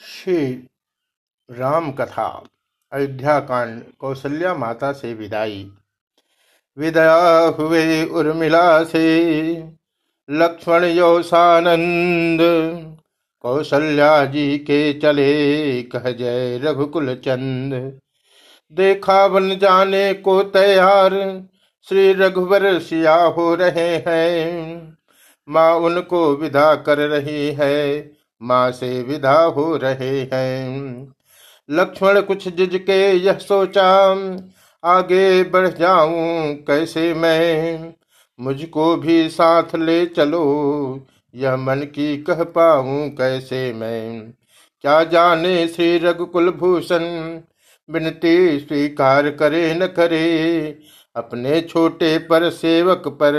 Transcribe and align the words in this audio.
श्री 0.00 0.68
राम 1.50 1.90
कथा 1.92 2.44
अयोध्या 2.92 3.38
कांड 3.40 3.80
कौशल्या 3.98 4.54
माता 4.54 4.92
से 4.92 5.14
विदाई। 5.14 5.70
विदया 6.76 7.38
हुए 7.58 8.04
उर्मिला 8.04 8.84
से 8.84 9.02
लक्ष्मण 10.30 10.84
यौसानंद 10.84 12.40
कौशल्या 13.42 14.24
जी 14.24 14.58
के 14.58 14.92
चले 14.92 15.82
कह 15.82 16.10
जय 16.10 16.58
रघुकुल 16.58 17.14
चंद 17.14 17.74
देखा 18.72 19.28
बन 19.28 19.58
जाने 19.58 20.14
को 20.14 20.42
तैयार, 20.42 21.10
श्री 21.86 22.12
रघुवर 22.12 22.78
सिया 22.78 23.14
हो 23.14 23.54
रहे 23.54 23.96
हैं। 24.06 24.98
माँ 25.48 25.74
उनको 25.74 26.36
विदा 26.36 26.74
कर 26.74 26.98
रही 27.08 27.50
है 27.52 28.17
माँ 28.42 28.70
से 28.70 29.02
विदा 29.02 29.42
हो 29.42 29.76
रहे 29.76 30.20
हैं। 30.32 31.14
लक्ष्मण 31.70 32.20
कुछ 32.20 32.48
जिज 32.48 32.70
के 32.74 33.12
यह 33.12 33.38
सोचा, 33.38 34.10
आगे 34.84 35.44
बढ़ 35.44 35.68
जाऊँ 35.68 36.54
कैसे 36.54 37.14
मैं? 37.14 37.94
मुझको 38.40 38.96
भी 38.96 39.28
साथ 39.28 39.76
ले 39.76 40.06
चलो, 40.06 41.06
यह 41.34 41.56
मन 41.56 41.80
की 41.80 42.16
कह 42.22 42.42
पाऊँ 42.44 43.08
कैसे 43.10 43.72
मैं? 43.72 44.32
क्या 44.80 45.04
जाने 45.04 45.68
श्री 45.68 45.98
रघुकुल 45.98 46.50
भूषण 46.50 47.04
विनती 47.90 48.58
स्वीकार 48.58 49.30
करे 49.30 49.74
न 49.74 49.86
करे, 49.86 50.78
अपने 51.16 51.60
छोटे 51.60 52.18
पर 52.18 52.50
सेवक 52.50 53.08
पर 53.08 53.34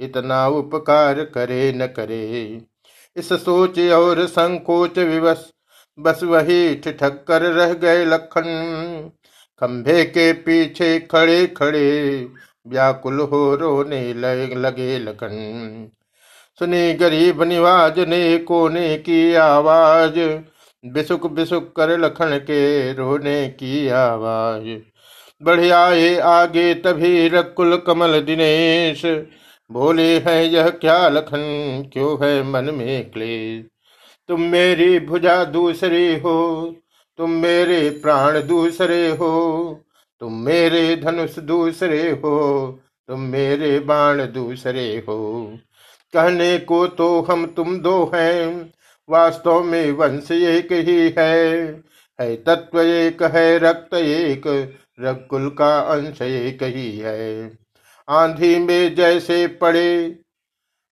इतना 0.00 0.46
उपकार 0.48 1.24
करे 1.24 1.72
न 1.72 1.86
करे। 1.86 2.62
इस 3.16 3.32
सोच 3.32 3.78
और 3.78 4.26
संकोच 4.26 4.98
विवश। 4.98 5.50
बस 5.98 6.22
वही 6.22 6.74
ठिठक 6.74 7.24
कर 7.28 7.42
रह 7.42 7.72
गए 7.74 8.04
लखन। 8.04 9.10
खंभे 9.60 10.04
के 10.04 10.32
पीछे 10.32 10.98
खड़े 11.00 11.46
खड़े 11.46 12.28
व्याकुल 12.66 13.20
हो 13.20 13.54
रोने 13.56 14.12
लगे 14.14 14.98
लखन। 14.98 15.90
सुनी 16.58 16.92
गरीब 16.94 17.42
निवाज 17.42 17.98
ने 17.98 18.38
कोने 18.38 18.96
की 18.98 19.34
आवाज़। 19.34 20.18
बिसुक 20.84 21.26
बिसुक 21.26 21.72
कर 21.76 21.98
लखन 21.98 22.38
के 22.38 22.92
रोने 22.92 23.48
की 23.48 23.88
आवाज़। 23.88 24.78
बढ़िया 25.42 25.80
आगे 26.30 26.74
तभी 26.74 27.28
रकुल 27.28 27.76
कमल 27.76 28.20
दिनेश। 28.20 29.02
बोले 29.72 30.18
है 30.18 30.48
यह 30.48 30.68
क्या 30.68 31.08
लखन? 31.08 31.42
क्यों 31.92 32.24
है 32.24 32.42
मन 32.42 32.64
में 32.64 33.10
क्लेश? 33.10 33.64
तुम 34.28 34.40
मेरी 34.40 35.00
भुजा 35.00 35.44
दूसरी 35.44 36.18
हो, 36.18 36.76
तुम 37.16 37.30
मेरे 37.30 37.90
प्राण 37.90 38.42
दूसरे 38.42 39.08
हो, 39.08 39.32
तुम 40.20 40.32
मेरे 40.32 40.96
धनुष 40.96 41.38
दूसरे 41.38 42.10
हो, 42.10 42.80
तुम 43.08 43.20
मेरे 43.20 43.80
बाण 43.80 44.18
दूसरे 44.18 45.04
हो। 45.08 45.52
कहने 46.12 46.58
को 46.58 46.86
तो 46.86 47.22
हम 47.22 47.46
तुम 47.46 47.78
दो 47.78 48.10
हैं, 48.14 48.72
वास्तव 49.10 49.62
में 49.62 49.92
वंश 49.92 50.30
एक 50.30 50.72
ही 50.72 51.14
है। 51.18 51.56
है 52.20 52.36
तत्व 52.36 52.80
एक, 52.80 53.22
है 53.22 53.58
रक्त 53.58 53.94
एक 53.94 54.74
रकुल 55.00 55.50
का 55.50 55.78
अंश 55.78 56.22
एक 56.22 56.62
ही 56.62 56.98
है। 56.98 57.61
आंधी 58.08 58.58
में 58.58 58.94
जैसे 58.94 59.46
पड़े। 59.60 60.08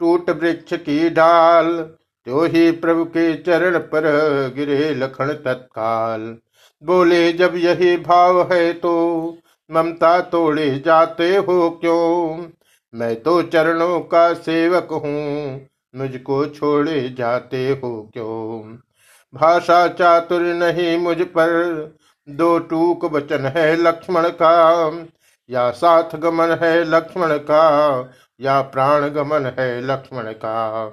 टूट 0.01 0.31
वृक्ष 0.33 0.75
की 0.75 1.09
डाल 1.11 1.67
जो 2.27 2.45
ही 2.45 2.71
प्रभु 2.73 3.05
के 3.07 3.35
चरण 3.37 3.79
पर 3.79 4.05
गिरे 4.57 4.95
लखन 4.95 5.33
तत्काल। 5.45 6.37
बोले, 6.83 7.33
जब 7.33 7.57
यही 7.57 7.97
भाव 7.97 8.43
है 8.53 8.73
तो 8.73 9.39
ममता 9.71 10.21
तोड़े 10.21 10.71
जाते 10.79 11.37
हो 11.37 11.71
क्यों? 11.71 12.47
मैं 12.95 13.15
तो 13.23 13.43
चरणों 13.43 14.01
का 14.01 14.33
सेवक 14.35 14.89
हूँ, 14.95 15.69
मुझको 15.95 16.45
छोड़े 16.47 17.09
जाते 17.09 17.69
हो 17.75 17.91
क्यों? 18.13 18.77
भाषा 19.35 19.87
चातुर 19.89 20.43
नहीं 20.43 20.97
मुझ 20.99 21.17
पर, 21.23 21.97
दो 22.29 22.59
टूक 22.59 23.05
वचन 23.05 23.47
है 23.57 23.75
लक्ष्मण 23.77 24.29
का। 24.33 24.89
या 25.49 25.71
साथ 25.71 26.17
गमन 26.17 26.57
है 26.63 26.83
लक्ष्मण 26.85 27.37
का, 27.41 28.13
या 28.41 28.61
प्राण 28.63 29.09
गमन 29.09 29.47
है 29.59 29.81
लक्ष्मण 29.83 30.33
का। 30.35 30.85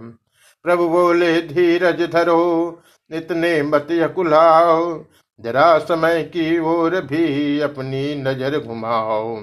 प्रभु 0.65 0.87
बोले, 0.89 1.41
धीरज 1.41 2.01
धरो, 2.11 2.81
इतने 3.11 3.61
मत 3.63 3.87
कुलाओ 4.15 5.05
जरा 5.39 5.77
समय 5.79 6.23
की 6.25 6.57
ओर 6.59 6.99
भी 7.01 7.59
अपनी 7.59 8.15
नज़र 8.15 8.57
घुमाओ। 8.59 9.35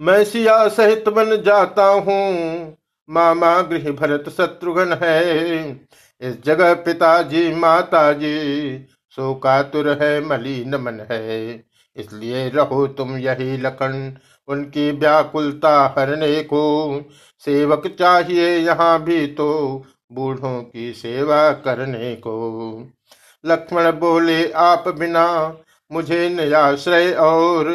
मैं 0.00 0.22
सिया 0.24 0.66
सहित 0.68 1.08
बन 1.08 1.36
जाता 1.42 1.84
हूँ, 1.84 2.76
मामा 3.08 3.60
गृह 3.62 3.90
भरत 3.90 4.28
शत्रुघ्न 4.28 4.98
है। 5.02 5.70
इस 6.22 6.42
जगह 6.44 6.74
पिताजी, 6.74 7.54
माताजी 7.54 8.78
शोकातुर 9.16 9.88
है, 10.02 10.20
मलिन 10.20 10.74
मन 10.76 11.06
है। 11.10 11.52
इसलिए 11.96 12.48
रहो 12.48 12.86
तुम 12.86 13.16
यही 13.16 13.56
लखन, 13.56 14.16
उनकी 14.48 14.90
व्याकुलता 14.90 15.94
हरने 15.98 16.42
को। 16.42 16.62
सेवक 17.44 17.86
चाहिए 17.98 18.56
यहाँ 18.58 19.02
भी 19.04 19.26
तो 19.26 19.82
बूढ़ों 20.12 20.62
की 20.62 20.92
सेवा 20.92 21.52
करने 21.52 22.14
को। 22.16 22.88
लक्ष्मण 23.44 23.90
बोले, 23.92 24.50
आप 24.52 24.88
बिना 24.88 25.56
मुझे 25.90 26.28
नयाश्रय 26.28 27.12
और 27.12 27.68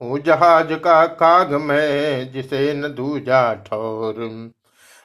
हूँ 0.00 0.18
जहाज़ 0.18 0.72
का 0.74 1.06
काग 1.06 1.54
मैं 1.54 2.32
जिसे 2.32 2.74
न 2.74 2.82
दूजा 2.82 3.54
ठोर। 3.54 4.52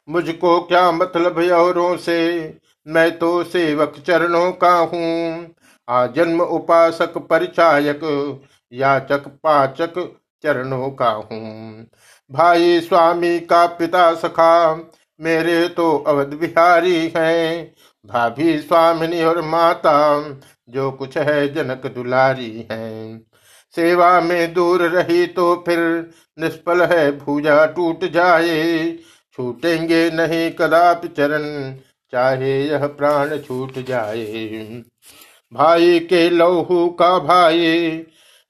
मुझको 0.08 0.60
क्या 0.60 0.90
मतलब 0.92 1.38
औरों 1.38 1.96
से? 1.96 2.18
मैं 2.86 3.18
तो 3.18 3.44
सेवक 3.44 3.94
चरणों 4.06 4.52
का 4.52 4.72
हूँ। 4.78 5.54
आजन्म 5.88 6.40
उपासक 6.40 7.18
परिचायक, 7.30 8.00
याचक 8.72 9.28
पाचक 9.42 9.94
चरणों 10.42 10.90
का 10.90 11.10
हूँ। 11.10 11.86
भाई 12.30 12.80
स्वामी 12.80 13.38
का 13.40 13.66
पिता 13.66 14.12
सखा, 14.14 14.74
मेरे 15.20 15.68
तो 15.68 15.96
अवध 15.98 16.34
बिहारी 16.34 17.12
हैं। 17.16 17.72
भाभी 18.04 18.58
स्वामिनी 18.58 19.22
और 19.22 19.40
माता, 19.42 20.20
जो 20.68 20.90
कुछ 20.90 21.16
है 21.18 21.48
जनक 21.54 21.86
दुलारी 21.86 22.66
हैं। 22.72 23.20
सेवा 23.74 24.20
में 24.20 24.52
दूर 24.54 24.82
रही 24.82 25.26
तो 25.26 25.54
फिर 25.66 25.78
निष्फल 26.38 26.82
है, 26.82 27.10
भूजा 27.18 27.64
टूट 27.66 28.04
जाए। 28.04 28.92
छूटेंगे 29.32 30.10
नहीं 30.10 30.50
कदापि 30.50 31.08
चरण, 31.08 31.72
चाहे 32.12 32.52
यह 32.62 32.86
प्राण 32.86 33.36
छूट 33.38 33.78
जाए। 33.78 34.82
भाई 35.52 35.98
के 36.00 36.28
लहू 36.30 36.88
का 36.90 37.18
भाई 37.18 38.02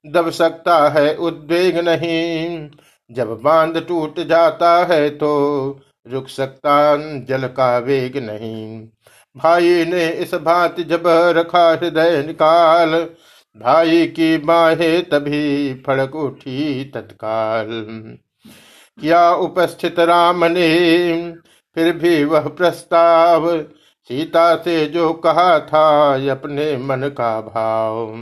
दब 0.05 0.29
सकता 0.29 0.77
है, 0.89 1.15
उद्वेग 1.15 1.77
नहीं। 1.79 2.69
जब 3.09 3.39
बाँध 3.43 3.77
टूट 3.87 4.19
जाता 4.19 4.75
है 4.85 5.09
तो 5.09 5.29
रुक 6.07 6.27
सकता 6.27 6.95
जल 7.25 7.47
का 7.47 7.77
वेग 7.77 8.17
नहीं। 8.17 8.87
भाई 9.35 9.85
ने 9.85 10.07
इस 10.07 10.33
बात 10.33 10.79
जब 10.81 11.03
रखा 11.07 11.69
हृदय 11.71 12.23
निकाल, 12.27 12.95
भाई 13.55 14.05
की 14.07 14.37
बाहे 14.37 15.01
तभी 15.01 15.73
फड़क 15.87 16.15
उठी 16.15 16.83
तत्काल। 16.85 17.67
क्या 18.97 19.31
उपस्थित 19.33 19.99
राम 19.99 20.45
ने, 20.45 21.31
फिर 21.75 21.91
भी 21.93 22.23
वह 22.23 22.47
प्रस्ताव 22.49 23.49
सीता 24.09 24.55
से 24.55 24.85
जो 24.85 25.13
कहा 25.13 25.59
था 25.59 26.13
अपने 26.31 26.77
मन 26.77 27.01
का 27.17 27.41
भाव। 27.41 28.15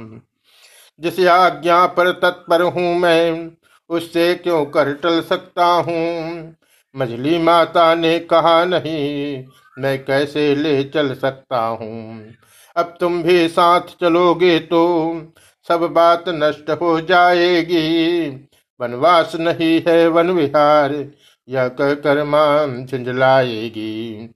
जिस 1.00 1.28
आज्ञा 1.28 1.86
पर 1.86 2.12
तत्पर 2.12 2.62
हूँ 2.62 2.96
मैं, 3.00 3.52
उससे 3.90 4.36
क्यों 4.36 4.66
कर 4.66 4.94
टल 4.94 5.22
सकता 5.22 5.66
हूँ? 5.66 6.56
मझली 6.96 7.38
माता 7.38 7.96
ने 7.96 8.20
कहा 8.20 8.66
नहीं, 8.66 9.46
मैं 9.80 10.06
कैसे 10.06 10.56
ले 10.56 10.84
चल 10.84 11.14
सकता 11.14 11.60
हूँ? 11.60 12.26
अब 12.76 12.98
तुम 13.00 13.24
भी 13.24 13.48
साथ 13.48 13.82
चलोगे 14.02 14.60
तो 14.60 14.82
सब 15.68 15.82
बात 15.82 16.24
नष्ट 16.28 16.70
हो 16.70 17.02
जाएगी। 17.02 18.30
वनवास 18.82 19.36
नहीं 19.36 19.82
है, 19.88 20.08
वन 20.08 20.32
विहार, 20.32 21.06
यह 21.50 21.68
कहकर 21.68 22.24
मान 22.24 22.86
झुंझलाएगी। 22.86 24.30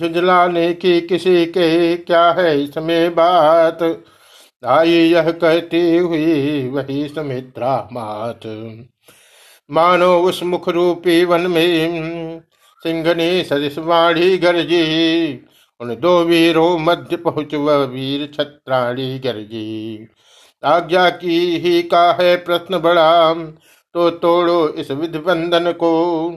झुंझलाने 0.00 0.72
की 0.74 1.00
किसी 1.00 1.44
के 1.46 1.96
क्या 1.96 2.30
है 2.32 2.62
इसमें 2.62 3.14
बात? 3.14 3.82
आई 4.64 4.90
यह 4.90 5.30
कहती 5.32 5.96
हुई 5.96 6.68
वही 6.68 7.06
सुमित्रा 7.08 7.76
मात। 7.92 8.46
मानो 9.70 10.18
उस 10.20 10.42
मुख 10.42 10.68
रूपी 10.68 11.24
वन 11.24 11.46
में 11.46 12.40
सिंघनी 12.82 13.42
सदिश 13.44 13.78
वाणी 13.78 14.36
गर्जी, 14.38 15.32
उन 15.80 15.94
दो 16.00 16.18
वीरों 16.24 16.78
मध्य 16.78 17.16
पहुँच 17.16 17.54
वीर 17.54 18.26
छत्राणी 18.34 19.18
गर्जी। 19.18 20.06
आज्ञा 20.62 21.08
की 21.10 21.38
ही 21.58 21.82
का 21.82 22.10
है 22.12 22.36
प्रश्न 22.36 22.78
बड़ा 22.78 23.34
तो 23.94 24.08
तोड़ो 24.12 24.68
इस 24.70 24.90
विधि 24.90 25.18
बंधन 25.18 25.72
को। 25.72 26.30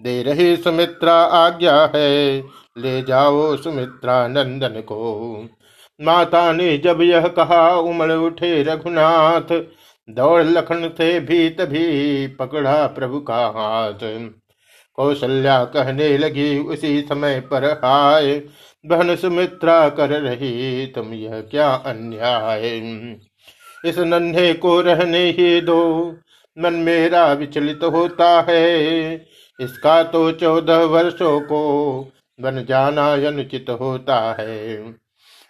दे 0.00 0.22
रही 0.22 0.56
सुमित्रा 0.56 1.14
आज्ञा 1.14 1.74
है 1.94 2.40
ले 2.78 3.02
जाओ 3.02 3.56
सुमित्रा 3.56 4.28
नंदन 4.28 4.80
को। 4.80 5.48
माता 6.00 6.52
ने 6.52 6.78
जब 6.78 7.02
यह 7.02 7.28
कहा, 7.28 7.76
उमड़ 7.76 8.12
उठे 8.12 8.62
रघुनाथ। 8.62 9.62
दौड़ 10.10 10.42
लखन 10.42 10.88
से 10.98 11.20
भी 11.20 11.50
तभी 11.50 12.26
पकड़ा 12.26 12.86
प्रभु 12.86 13.20
का 13.20 13.46
हाथ। 13.46 14.30
कौशल्या 14.94 15.64
कहने 15.64 16.18
लगी, 16.18 16.58
उसी 16.58 17.00
समय 17.00 17.40
पर 17.40 17.64
हाय, 17.64 18.42
बहन 18.86 19.16
सुमित्रा 19.16 19.88
कर 19.88 20.10
रही, 20.10 20.86
तुम 20.86 21.12
यह 21.12 21.40
क्या 21.40 21.70
अन्याय? 21.70 22.68
इस 23.84 23.98
नन्हे 23.98 24.52
को 24.52 24.80
रहने 24.80 25.30
ही 25.30 25.60
दो, 25.60 26.16
मन 26.58 26.72
मेरा 26.72 27.32
विचलित 27.32 27.80
होता 27.84 28.46
है। 28.48 29.14
इसका 29.60 30.02
तो 30.02 30.32
चौदह 30.32 30.78
वर्षों 30.78 31.40
को 31.40 32.12
बन 32.40 32.64
जाना 32.68 33.12
अनुचित 33.12 33.66
होता 33.70 34.36
है। 34.40 34.94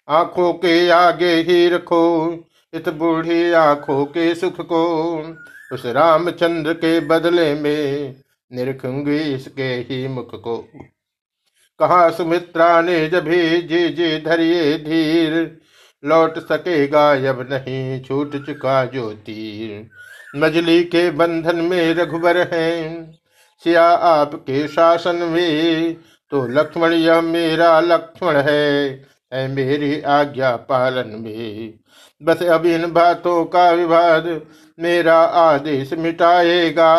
आँखों 0.09 0.53
के 0.53 0.91
आगे 0.91 1.35
ही 1.35 1.69
रखो, 1.69 2.35
इस 2.75 2.89
बूढ़ी 2.89 3.53
आँखों 3.53 4.05
के 4.05 4.35
सुख 4.35 4.61
को, 4.61 4.85
उस 5.73 5.87
रामचंद्र 5.87 6.73
के 6.73 7.01
बदले 7.01 7.55
में 7.55 8.15
निरखूँगी 8.53 9.19
इसके 9.35 9.63
ही 9.63 10.09
मुख 10.09 10.35
को। 10.35 10.69
कहा, 11.81 12.11
सुमित्रा 12.11 12.81
ने 12.81 13.09
जब 13.09 13.25
भी 13.25 13.63
जी 13.63 13.89
जी 13.89 14.19
धरिए 14.19 14.79
धीर, 14.79 15.61
लौट 16.05 16.39
सकेगा 16.39 17.31
अब 17.31 17.49
नहीं 17.53 18.03
छूट 18.03 18.47
चुका 18.47 18.85
जो 18.85 19.11
तीर। 19.11 19.89
मजली 20.37 20.85
के 20.85 21.11
बंधन 21.11 21.57
में 21.57 21.95
रघुबर 21.95 22.37
हैं, 22.55 23.13
सिया 23.65 23.89
आपके 23.91 24.69
शासन 24.69 25.17
में 25.17 25.97
तो 26.31 26.47
लक्ष्मण, 26.47 26.93
यह 26.93 27.21
मेरा 27.21 27.81
लक्ष्मण 27.81 28.37
है 28.37 28.91
है 29.33 29.49
मेरी 29.49 30.01
आज्ञा 30.01 30.57
पालन 30.57 31.09
में। 31.09 31.75
बस 32.23 32.43
अब 32.43 32.67
इन 32.67 32.93
बातों 32.93 33.45
का 33.45 33.71
विवाद 33.71 34.41
मेरा 34.79 35.19
आदेश 35.19 35.93
मिटाएगा, 35.93 36.95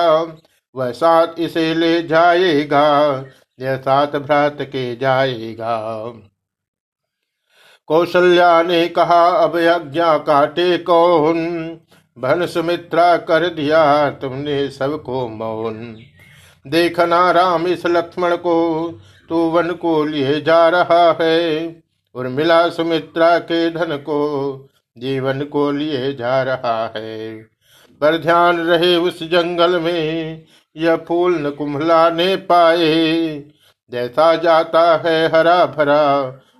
वह 0.75 0.91
साथ 0.91 1.27
इसे 1.39 1.73
ले 1.73 2.01
जाएगा, 2.03 3.25
यह 3.59 3.75
साथ 3.77 4.07
भ्रात 4.07 4.57
के 4.61 4.95
जाएगा। 4.95 5.77
कौशल्या 7.87 8.61
ने 8.63 8.87
कहा, 8.87 9.27
अब 9.29 9.57
आज्ञा 9.57 10.17
काटे 10.17 10.77
कौन? 10.77 11.37
भन 12.17 12.45
सुमित्रा 12.45 13.17
कर 13.17 13.47
दिया 13.49 14.09
तुमने 14.09 14.69
सबको 14.69 15.27
मौन। 15.27 15.97
देखना 16.67 17.31
राम 17.31 17.67
इस 17.67 17.85
लक्ष्मण 17.85 18.35
को 18.35 18.87
तू 19.31 19.37
वन 19.49 19.71
को 19.73 20.03
लिए 20.05 20.39
जा 20.41 20.67
रहा 20.69 21.17
है, 21.21 21.75
और 22.15 22.27
मिला 22.27 22.67
सुमित्रा 22.69 23.37
के 23.39 23.69
धन 23.69 23.95
को 23.99 24.17
जीवन 24.97 25.43
को 25.43 25.71
लिए 25.71 26.13
जा 26.13 26.41
रहा 26.43 26.81
है। 26.95 27.33
पर 28.01 28.17
ध्यान 28.17 28.59
रहे 28.59 28.95
उस 28.97 29.21
जंगल 29.23 29.79
में, 29.79 30.43
यह 30.75 30.95
फूल 31.07 31.37
न 31.37 31.49
कुम्हलाने 31.49 32.35
पाए। 32.35 33.43
जैसा 33.91 34.35
जाता 34.35 34.81
है 34.97 35.27
हरा 35.27 35.65
भरा, 35.67 36.03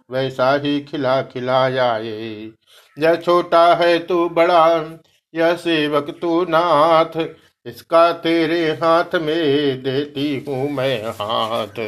वैसा 0.10 0.54
ही 0.56 0.80
खिला 0.82 1.22
खिला 1.24 1.70
जाए 1.70 2.52
यह 2.98 3.16
छोटा 3.16 3.64
है 3.76 3.98
तू 4.00 4.28
बड़ा, 4.30 5.00
यह 5.34 5.54
सेवक 5.56 6.10
तू 6.22 6.42
नाथ, 6.50 7.18
इसका 7.66 8.12
तेरे 8.20 8.62
हाथ 8.74 9.16
में 9.16 9.82
देती 9.84 10.44
हूँ 10.48 10.70
मैं 10.72 11.04
हाथ। 11.12 11.80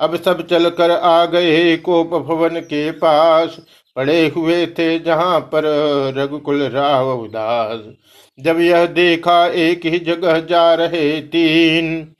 अब 0.00 0.16
सब 0.16 0.46
चलकर 0.46 0.90
आ 0.90 1.24
गए 1.26 1.76
कोप 1.76 2.14
भवन 2.26 2.60
के 2.60 2.90
पास। 2.90 3.60
पड़े 3.96 4.28
हुए 4.28 4.66
थे 4.66 4.98
जहाँ 4.98 5.40
पर 5.40 5.64
रघुकुल 6.16 6.62
राव 6.62 7.10
उदास। 7.20 7.80
जब 8.38 8.60
यह 8.60 8.86
देखा 8.86 9.46
एक 9.46 9.86
ही 9.86 9.98
जगह 9.98 10.38
जा 10.40 10.74
रहे 10.74 11.20
तीन, 11.20 12.12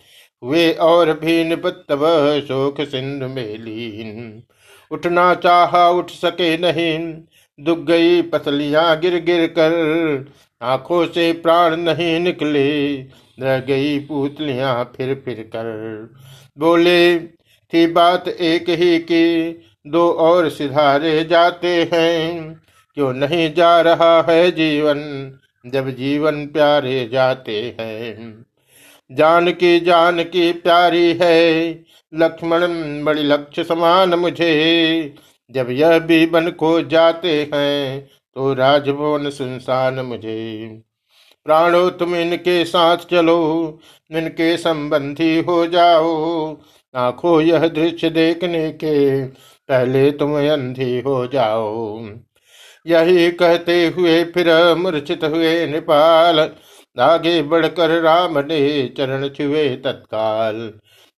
वे 0.43 0.73
और 0.73 1.13
भी 1.13 1.45
निपत्तव 1.45 2.07
शोक 2.41 2.81
सिंधु 2.81 3.29
में 3.29 3.59
लीन। 3.59 4.43
उठना 4.91 5.35
चाहा 5.35 5.89
उठ 5.89 6.11
सके 6.11 6.57
नहीं, 6.59 7.15
दुख 7.59 7.79
गई 7.79 8.23
पसलियाँ 8.23 9.01
गिर 9.01 9.21
गिर 9.21 9.47
कर। 9.47 9.75
आँखों 10.63 11.07
से 11.07 11.33
प्राण 11.33 11.77
नहीं 11.77 12.19
निकले, 12.21 12.93
रह 13.41 13.59
गई 13.59 13.99
पुतलियाँ 13.99 14.93
फिर 14.97 15.15
फिर 15.25 15.43
कर। 15.43 16.11
बोले 16.59 17.17
थी 17.75 17.87
बात 17.87 18.29
एक 18.29 18.69
ही 18.69 18.99
की, 18.99 19.53
दो 19.87 20.11
और 20.11 20.49
सिधारे 20.51 21.25
जाते 21.25 21.91
हैं। 21.93 22.61
क्यों 22.95 23.13
नहीं 23.13 23.53
जा 23.55 23.81
रहा 23.81 24.27
है 24.29 24.51
जीवन, 24.51 25.33
जब 25.67 25.91
जीवन 25.91 26.47
प्यारे 26.47 27.09
जाते 27.13 27.77
हैं। 27.81 28.47
जान 29.13 29.51
की 29.53 29.81
जान 29.81 30.23
की 30.23 30.53
प्यारी 30.53 31.19
है, 31.23 31.73
लक्ष्मण 32.15 32.61
बड़ी 33.05 33.23
लक्ष्य 33.23 33.65
समान 33.65 34.15
मुझे। 34.15 35.15
जब 35.51 35.71
यह 35.71 35.99
भी 35.99 36.27
बन 36.27 36.51
को 36.51 36.81
जाते 36.83 37.51
हैं 37.55 38.09
तो 38.35 38.55
राजभवन 38.55 39.31
सुनसान 39.31 40.01
मुझे। 40.01 40.83
प्राणो 41.47 41.89
तुम 41.91 42.15
इनके 42.17 42.65
साथ 42.65 42.97
चलो, 43.11 43.79
इनके 44.11 44.57
संबंधी 44.57 45.41
हो 45.41 45.67
जाओ। 45.67 46.57
आँखों 46.95 47.41
यह 47.41 47.67
दृश्य 47.69 48.11
देखने 48.11 48.71
के 48.73 49.25
पहले 49.69 50.11
तुम 50.13 50.37
अंधी 50.51 51.01
हो 51.01 51.27
जाओ। 51.27 52.01
यही 52.87 53.31
कहते 53.31 53.87
हुए 53.87 54.23
फिर 54.25 54.49
मूर्छित 54.75 55.25
हुए 55.25 55.67
नेपाल, 55.67 56.41
आगे 56.97 57.43
बढ़कर 57.43 58.01
राम 58.01 58.39
ने 58.39 58.89
चरण 58.97 59.29
छुए 59.29 59.69
तत्काल। 59.77 60.69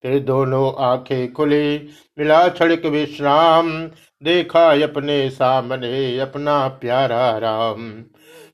फिर 0.03 0.19
दोनों 0.19 0.71
आँखें 0.83 1.31
खुली 1.33 1.75
मिला 2.19 2.47
छड़क 2.49 2.85
विश्राम 2.85 3.71
देखा 4.23 4.69
अपने 4.83 5.29
सामने 5.29 6.19
अपना 6.19 6.67
प्यारा 6.81 7.37
राम। 7.37 7.91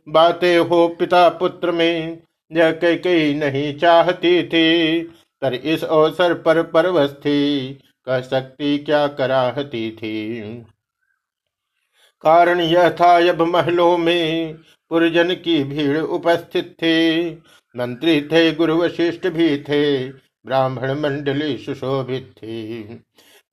बातें 0.08 0.58
हो 0.60 0.88
पिता 1.00 1.28
पुत्र 1.30 1.72
में, 1.72 2.22
यह 2.52 2.72
कई 2.72 2.96
कई 2.96 3.34
नहीं 3.34 3.74
चाहती 3.78 4.44
थी 4.44 5.02
पर 5.42 5.54
इस 5.54 5.84
अवसर 5.84 6.34
पर 6.34 6.64
परवश 6.64 7.10
थी 7.10 7.70
कह 8.06 8.22
सकती 8.22 8.78
क्या 8.78 9.08
कराहती 9.08 9.92
थी? 9.92 10.42
कारण 12.22 12.60
यह 12.60 12.90
था 12.90 13.30
अब 13.30 13.42
महलों 13.42 13.98
में 13.98 14.54
पुरजन 14.90 15.34
की 15.34 15.64
भीड़ 15.64 15.98
उपस्थित 15.98 16.74
थे। 16.74 17.32
मंत्री 17.78 18.22
थे, 18.22 18.52
गुरु 18.52 18.78
वशिष्ठ 18.78 19.28
भी 19.28 19.58
थे, 19.58 20.10
ब्राह्मण 20.46 21.00
मंडली 21.00 21.58
सुशोभित 21.58 22.34
थी। 22.38 22.84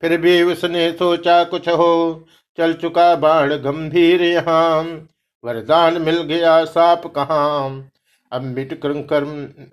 फिर 0.01 0.21
भी 0.21 0.43
उसने 0.43 0.91
सोचा, 0.91 1.43
कुछ 1.43 1.69
हो, 1.69 2.25
चल 2.57 2.73
चुका 2.73 3.15
बाण 3.15 3.53
गंभीर 3.53 4.21
यहाँ। 4.21 5.07
वरदान 5.45 6.01
मिल 6.01 6.21
गया 6.21 6.65
साप 6.65 7.07
कहाँ? 7.07 7.89
अब 8.31 8.41
मिट 8.41 8.73
कर 8.83 8.91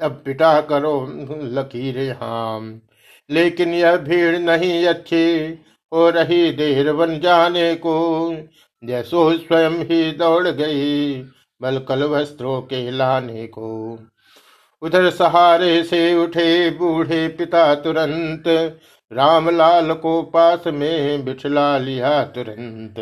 अब 0.02 0.22
पिटा 0.24 0.60
करो 0.60 0.94
लकीर 1.42 1.98
हाम 2.12 2.80
लेकिन 3.30 3.74
यह 3.74 3.96
भीड़ 3.96 4.38
नहीं 4.38 4.86
अच्छी, 4.86 5.58
हो 5.92 6.08
रही 6.10 6.50
देर 6.52 6.92
बन 6.92 7.18
जाने 7.20 7.74
को। 7.74 7.94
जैसो 8.82 9.30
स्वयं 9.38 9.70
ही 9.70 10.10
दौड़ 10.12 10.48
गई 10.48 11.14
बलकल 11.60 12.02
वस्त्रों 12.04 12.60
के 12.62 12.90
लाने 12.90 13.46
को। 13.46 13.98
उधर 14.82 15.10
सहारे 15.10 15.82
से 15.82 16.14
उठे 16.14 16.70
बूढ़े 16.70 17.28
पिता 17.28 17.74
तुरंत, 17.74 18.44
रामलाल 19.10 19.92
को 19.94 20.22
पास 20.22 20.66
में 20.66 21.24
बिठला 21.24 21.78
लिया 21.78 22.22
तुरंत। 22.24 22.94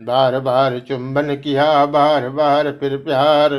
बार 0.00 0.38
बार 0.40 0.78
चुंबन 0.78 1.34
किया, 1.34 1.86
बार 1.86 2.28
बार 2.28 2.70
फिर 2.72 2.96
प्यार 2.96 3.54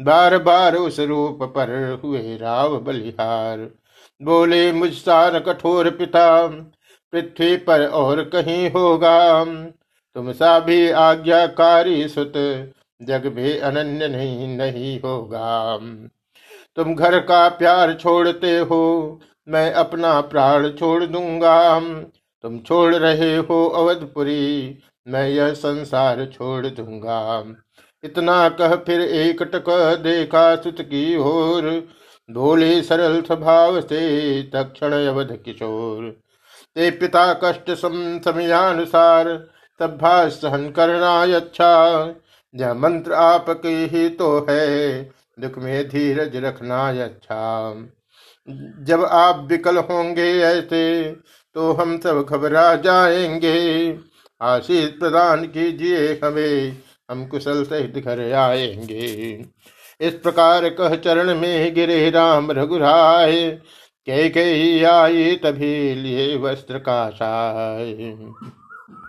बार 0.00 0.38
बार 0.38 0.76
उस 0.76 1.00
रूप 1.00 1.38
पर 1.42 2.00
हुए 2.04 2.36
राव 2.36 2.80
बलिहार। 2.80 3.70
बोले, 4.22 4.72
मुझसार 4.72 5.40
कठोर 5.40 5.90
पिता, 5.90 6.46
पृथ्वी 7.12 7.56
पर 7.56 7.86
और 7.86 8.22
कहीं 8.24 8.70
होगा। 8.70 9.44
तुम 10.14 10.32
सा 10.32 10.60
भी 10.60 10.90
आज्ञाकारी 10.90 12.08
सुत, 12.08 12.32
जग 13.02 13.32
में 13.36 13.60
अनन्य 13.60 14.08
नहीं 14.08 14.56
नहीं 14.56 15.00
होगा। 15.00 15.76
तुम 16.76 16.94
घर 16.94 17.20
का 17.20 17.48
प्यार 17.48 17.94
छोड़ते 17.94 18.58
हो, 18.58 19.20
मैं 19.48 19.72
अपना 19.72 20.20
प्राण 20.20 20.70
छोड़ 20.70 21.04
दूँगा। 21.04 21.80
तुम 22.42 22.58
छोड़ 22.58 22.94
रहे 22.94 23.36
हो 23.36 23.68
अवधपुरी, 23.68 24.78
मैं 25.08 25.28
यह 25.28 25.52
संसार 25.52 26.26
छोड़ 26.26 26.66
दूँगा। 26.66 27.54
इतना 28.04 28.48
कह 28.50 28.74
फिर 28.76 29.00
एक 29.00 29.42
टक 29.44 29.68
देखा 30.02 30.44
सुत 30.56 30.80
की 30.82 31.16
ओर। 31.16 31.70
भोले 32.28 32.82
सरल 32.82 33.20
स्वभाव 33.22 33.80
से 33.80 34.42
तक्षण 34.52 34.92
अवध 34.92 35.32
किशोर। 35.44 36.10
ते 36.76 36.90
पिता 36.90 37.32
कष्ट 37.34 37.70
सम, 37.70 38.20
समयानुसार 38.24 39.28
तब 39.80 39.98
सहन 40.32 40.68
करना 40.70 41.12
अच्छा। 41.36 41.72
यह 42.54 42.74
मंत्र 42.74 43.12
आपके 43.12 43.68
ही 43.68 44.08
तो 44.08 44.38
है, 44.50 45.02
दुख 45.38 45.58
में 45.58 45.88
धीरज 45.88 46.36
रखना 46.36 46.88
अच्छा। 47.04 47.74
जब 48.80 49.04
आप 49.04 49.46
विकल 49.50 49.76
होंगे 49.80 50.30
ऐसे 50.42 51.12
तो 51.56 51.72
हम 51.72 51.98
सब 51.98 52.24
घबरा 52.28 52.74
जाएँगे। 52.76 53.98
आशीष 54.40 54.88
प्रदान 54.90 55.44
कीजिए 55.46 56.20
हमें 56.24 56.76
हम 57.08 57.26
कुशल 57.26 57.62
सहित 57.64 58.04
घर 58.04 58.32
आएँगे। 58.32 59.32
इस 60.00 60.14
प्रकार 60.14 60.68
कह 60.70 60.94
चरण 60.96 61.34
में 61.34 61.74
गिरे 61.74 62.10
राम 62.10 62.50
रघुराय, 62.50 63.50
कह 64.06 64.28
कही 64.28 64.82
आई 64.84 65.36
तभी 65.36 65.94
लिए 65.94 66.36
वस्त्र 66.36 66.78
का 66.78 67.08
साय 67.10 67.94